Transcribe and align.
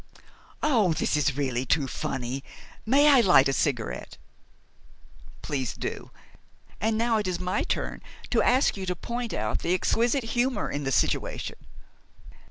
"Oh, 0.63 0.93
this 0.93 1.15
is 1.15 1.37
really 1.37 1.63
too 1.63 1.87
funny. 1.87 2.43
May 2.87 3.07
I 3.07 3.19
light 3.19 3.47
a 3.47 3.53
cigarette?" 3.53 4.17
"Please 5.43 5.73
do. 5.75 6.09
And 6.79 6.97
now 6.97 7.17
it 7.17 7.27
is 7.27 7.39
my 7.39 7.61
turn 7.61 8.01
to 8.31 8.41
ask 8.41 8.75
you 8.75 8.87
to 8.87 8.95
point 8.95 9.31
out 9.31 9.59
the 9.59 9.75
exquisite 9.75 10.23
humor 10.33 10.69
of 10.71 10.85
the 10.85 10.91
situation." 10.91 11.57